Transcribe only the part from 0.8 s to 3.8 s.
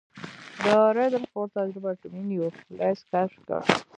ردرفورډ تجربه اټومي نیوکلیس کشف کړ.